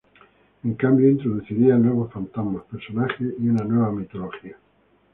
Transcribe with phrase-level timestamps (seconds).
[0.63, 4.57] En cambio, introduciría nuevos fantasmas, personajes y una nueva mitología.